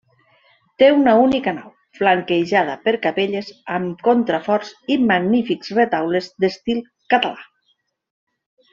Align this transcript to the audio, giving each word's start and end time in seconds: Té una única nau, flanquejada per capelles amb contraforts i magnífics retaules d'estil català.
Té 0.83 0.85
una 0.93 1.11
única 1.23 1.53
nau, 1.57 1.67
flanquejada 1.99 2.73
per 2.87 2.95
capelles 3.05 3.53
amb 3.77 4.03
contraforts 4.09 4.75
i 4.97 5.01
magnífics 5.15 5.73
retaules 5.81 6.35
d'estil 6.43 6.85
català. 7.17 7.49